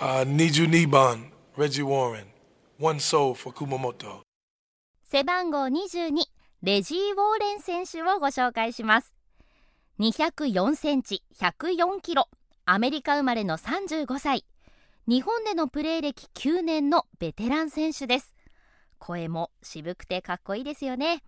[0.00, 2.26] Uh, 22番 Reggie Warren
[2.78, 4.20] One Soul for Kumamoto.
[5.02, 6.22] 背番号22
[6.62, 9.12] レジー・ウォーレン選手をご紹介します。
[9.98, 12.28] 204センチ104キロ
[12.64, 14.44] アメリカ生まれの35歳。
[15.08, 18.36] 日本でのプレー歴9年のベテラン選手です。
[19.00, 21.24] 声も渋くてかっこいいですよね。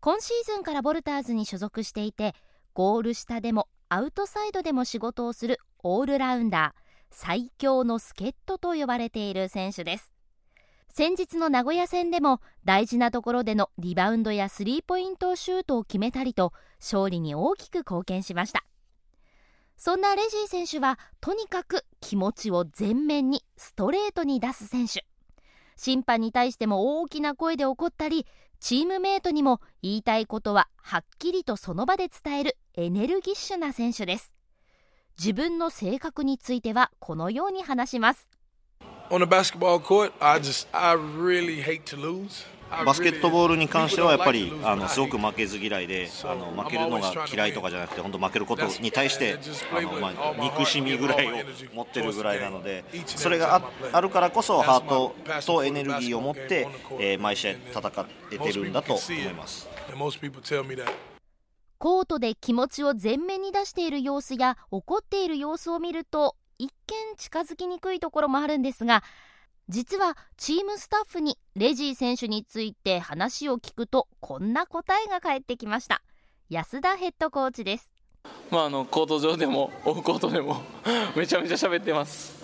[0.00, 2.34] 今シーズンからボルターズに所属していて
[2.72, 6.83] ゴール下でもアウトサイドでも仕事をするオールラウンダー。
[7.14, 10.12] 最強の助っ人と呼ばれている選手です。
[10.88, 18.64] 先日の名古屋戦でも大事なところでのリバウンドやスリーポイントシュートを決めたりと勝利に大きく貢献しました。
[19.76, 25.04] そんなレジー選手はとにかく気持ちを前面にストレートに出す選手。
[25.76, 28.26] 審判に対しても大きな声で怒ったり
[28.60, 34.33] チームメートにも言いたいことははっきりとその場で伝えるエネルギッシュな選手です。
[35.18, 38.28] 自分の性格についてはこのように話します。
[42.84, 49.38] バスケットボールに関してはやっぱりあのすごく負けず嫌いであの負けるのが嫌いとかじゃなくて本当負けることに対して
[49.72, 51.36] あの、まあ、憎しみぐらいを
[51.74, 55.14] 持ってるぐらいなのでそれがああるからこそハート
[55.46, 56.66] とエネルギーを持って、
[56.98, 59.68] えー、毎試合戦っててるんだと思います。
[61.84, 69.02] コートで気持ちを前面に出している様子や怒っている様子を見ると一見近づきにくいところもあるんですが
[69.68, 76.00] 実はチームスタッフにレジー選手について話を聞くとこんな答えが返ってきました。
[76.48, 77.92] 安田ヘッドコーチです。
[78.50, 80.62] まあ、あのコート上でもオフコートでも
[81.14, 82.42] めちゃめちゃ喋ってます。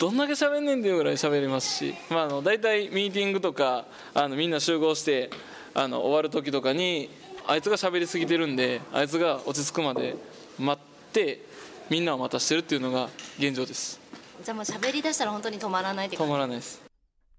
[0.00, 5.30] どんだけ喋んねんっていうぐらい喋りますし、まあ、あの大体ミーティングとかあのみんな集合して
[5.74, 7.08] あの終わる時とかに
[7.50, 10.14] あいつが喋りすぎてるんであいつが落ち着くまで
[10.56, 11.40] 待って
[11.88, 13.08] みんなを待たしてるっていうのが
[13.40, 14.00] 現状です
[14.44, 16.80] じゃあもう喋りだしたら本当に止まらない止まらないです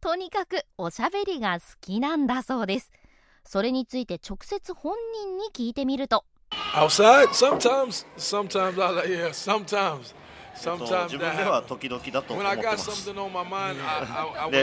[0.02, 2.92] とにかくおしゃべりが好きなんだそうです
[3.46, 6.26] それについて直接本人に聞いてみると
[6.74, 7.30] Outside?
[7.30, 10.14] Sometimes, sometimes I like, yeah, sometimes.
[10.54, 13.06] 自分では時々だと思ってます。
[13.06, 13.14] で、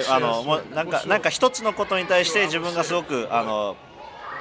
[0.08, 3.74] あのもうなんかなんか一つのことに対して自分がすごくあの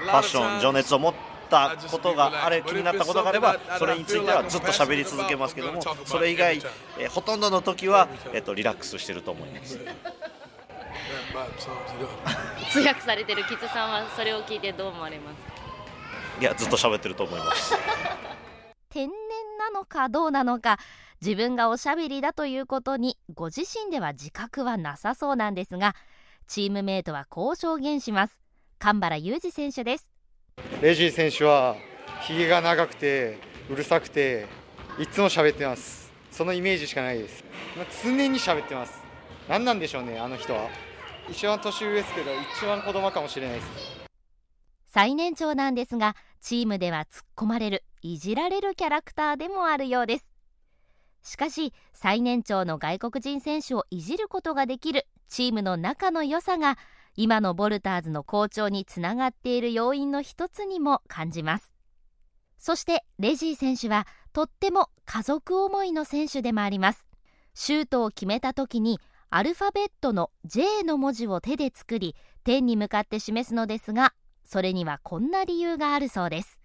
[0.06, 1.14] パッション情熱を持っ
[1.50, 6.62] たことがあれ気になったことがあればそれについてはずっと喋り続けますけどもそれ以外、
[7.00, 9.80] えー、ほとんどの時は、えーと、リラックスしてると思います。
[12.72, 17.74] 通訳されてるキツさんはそれを聞いてどう思われますいやずっと喋ってると思います。
[18.90, 19.14] 天然
[19.60, 20.78] なのかどうなのか
[21.22, 25.96] 自分がおしゃべりだということにご自身では自覚はなさそうなんですが
[26.48, 28.40] チームメートはこう証言します
[28.80, 30.12] 神原雄二選手です。
[30.84, 31.76] レジー選手は
[32.22, 33.40] ひげが長くて
[33.72, 34.46] うるさくて
[35.00, 36.12] いつも喋ってます。
[36.30, 37.44] そのイメージしかないです。
[38.04, 39.02] 常に喋ってます。
[39.50, 40.70] 何なんでしょうねあの人は。
[41.28, 43.68] 一番年上ですけど一番子供かもしれないです。
[44.86, 50.32] 最年長なんですがチームでは突っ込まれるいじられるキャラクターでもあるようです。
[51.24, 56.78] しかし最年長の外国人選手をいじることができるチームの仲の良さが
[57.18, 61.74] 今のボルターズの好調につながっている要因の一つにも感じます。
[62.60, 67.08] そしてレジー選手はとっても家族思いの選手でもあります。
[67.56, 69.00] シュートを決めた時に
[69.32, 74.14] アルファベットの J の文字を手で作り天に向かって示すのですが
[74.46, 76.57] それにはこんな理由があるそうです。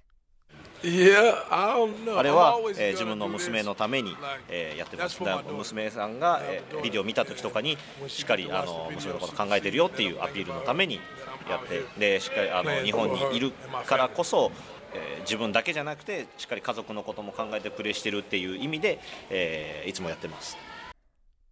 [0.84, 4.16] あれは、えー、自分の娘のために、
[4.48, 5.20] えー、やってます
[5.52, 7.78] 娘さんが、えー、ビデオを見た時とかに
[8.08, 11.00] しっかりあの娘のこと考えてるよっていうアピールのために
[11.48, 13.52] やってでしっかりあの日本にいる
[13.86, 14.50] からこそ、
[14.94, 18.98] えー、自分だけじゃなくてしっかり家族のことも考えてプレーしてるっていう意味で、
[19.30, 20.56] えー、いつもやってます。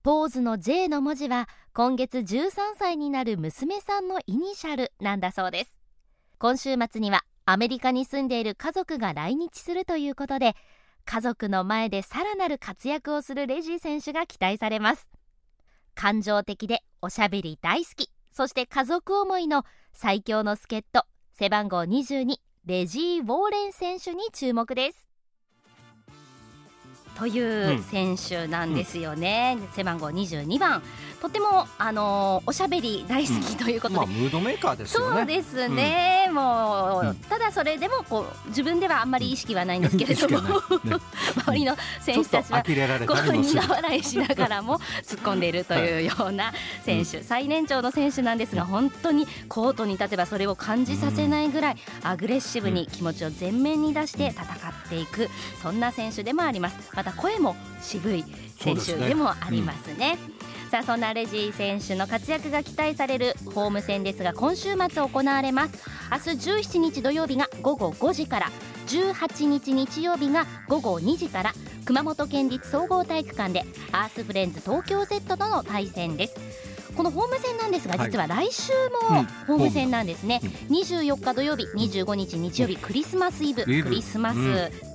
[0.03, 5.79] ポーズの J の文字は今月13歳になる娘さんのイニシャルなんだそうです。
[6.39, 10.55] 今週末にはアメリカに住んでいる家族が来日するということで
[11.05, 15.09] 家族の前でさらなる活躍をするレジー選手が期待されます。
[15.97, 21.05] 感情的でおしゃべり大好きそして家族思いの最強の助っ人
[21.37, 22.37] 背番号22
[22.67, 25.09] レジー・ウォーレン選手に注目です。
[27.17, 30.83] という選手なんですよね、うん、背番号22番
[31.21, 35.17] とてもあのおしゃべり大好きということで、うんまあ、ムードメーカーですよね。
[35.17, 40.97] そうですね、うん、もう、ただそれでもこう自分ではあんまり意識はないんですけれども、ね、
[41.47, 55.29] 周りの選手たちはこう苦笑いしながらも突っ込んでいるというような選手、最年長の選手なんですが本当にコートに立てばそれを感じさせないぐらいアグレッシブに気持ちを前面に出して戦っていく
[55.63, 56.77] そんな選手でもあります。
[56.95, 58.25] またた声も渋い
[58.59, 60.19] 選手でもありますね。
[60.71, 65.75] さあそんなレジー選手の活躍が期待されるホーム戦ですが今週末行われます。
[66.13, 68.47] 明日17日土曜日が午後5時から
[68.87, 71.53] 18日日曜日が午後2時から
[71.85, 76.37] 熊本県立総合体育館でアースフレンズ東京 Z との対戦です。
[76.97, 78.73] このホーム戦なんですが実は来週
[79.11, 84.45] もホーム戦なんですね、うん、24日土曜日25日日曜日クリスマスイブクリスマス、うん、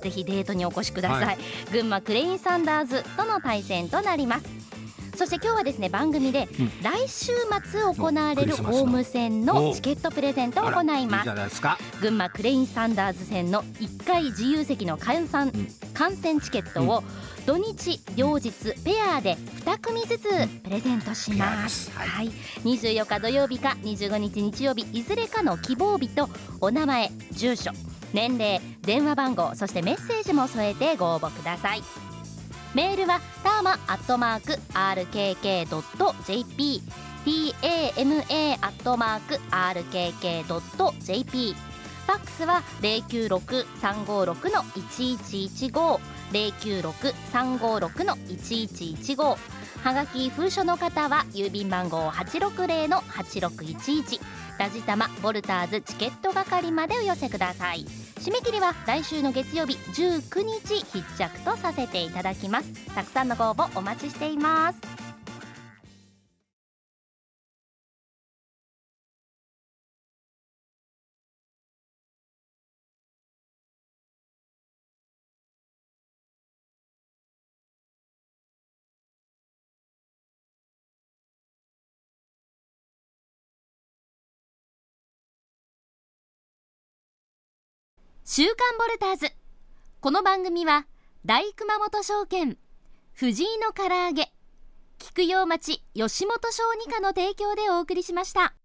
[0.00, 1.38] ぜひデートにお越しください、
[1.72, 4.75] 群馬クレインサンダーズとの対戦となります
[5.16, 6.48] そして今日はですね番組で
[6.82, 7.32] 来週
[7.64, 11.62] 末行われるホーム戦のチケットプレゼントを行います。
[12.00, 15.52] 群馬クレインサンダーズ戦の1回自由席の観戦
[15.94, 17.02] 観戦チケットを
[17.46, 18.50] 土日両日
[18.84, 20.28] ペアで2組ずつ
[20.64, 22.30] プレゼントします、はい、はい、
[22.64, 26.28] 24日土曜日か25日日曜日いずれかの希望日と
[26.60, 27.70] お名前住所
[28.12, 31.82] 年齢電話番号そしてメッセージも添えてご応募ください
[32.76, 36.82] メールはターマアットマーク RKK.jp
[37.24, 45.98] tama アットマーク RKK.jp ファックスは096-356の1115
[46.32, 49.38] 096-356の1115は
[49.94, 54.20] がき封書の方は郵便番号860の8611
[54.58, 58.05] ラジタマボルターズチケット係までお寄せください。
[58.16, 62.72] 締め切りは来週の月曜日19日必着とさせていただきます。
[62.94, 64.95] たくさんのご応募お待ちしています。
[88.28, 89.32] 週刊ボルターズ。
[90.00, 90.88] この番組は
[91.24, 92.58] 大熊本証券
[93.12, 94.32] 藤井の唐揚げ
[94.98, 98.56] 菊陽町吉本小児科の提供でお送りしました。